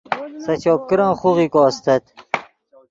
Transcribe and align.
سے 0.43 0.53
چوپ 0.63 0.81
کرن 0.89 1.11
خوغیکو 1.19 1.59
استت 1.69 2.03